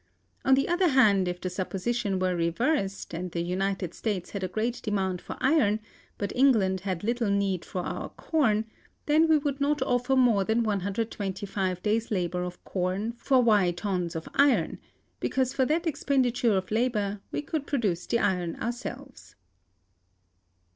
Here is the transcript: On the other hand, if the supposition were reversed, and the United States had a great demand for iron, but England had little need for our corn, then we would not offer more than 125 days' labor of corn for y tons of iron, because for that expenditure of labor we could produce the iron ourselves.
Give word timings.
On 0.43 0.55
the 0.55 0.67
other 0.67 0.87
hand, 0.87 1.27
if 1.27 1.39
the 1.39 1.49
supposition 1.51 2.17
were 2.17 2.35
reversed, 2.35 3.13
and 3.13 3.29
the 3.29 3.41
United 3.43 3.93
States 3.93 4.31
had 4.31 4.43
a 4.43 4.47
great 4.47 4.81
demand 4.81 5.21
for 5.21 5.37
iron, 5.39 5.79
but 6.17 6.35
England 6.35 6.79
had 6.79 7.03
little 7.03 7.29
need 7.29 7.63
for 7.63 7.81
our 7.83 8.09
corn, 8.09 8.65
then 9.05 9.27
we 9.27 9.37
would 9.37 9.61
not 9.61 9.79
offer 9.83 10.15
more 10.15 10.43
than 10.43 10.63
125 10.63 11.83
days' 11.83 12.09
labor 12.09 12.41
of 12.43 12.63
corn 12.63 13.11
for 13.15 13.43
y 13.43 13.69
tons 13.69 14.15
of 14.15 14.27
iron, 14.33 14.79
because 15.19 15.53
for 15.53 15.65
that 15.65 15.85
expenditure 15.85 16.57
of 16.57 16.71
labor 16.71 17.21
we 17.31 17.43
could 17.43 17.67
produce 17.67 18.07
the 18.07 18.17
iron 18.17 18.55
ourselves. 18.55 19.35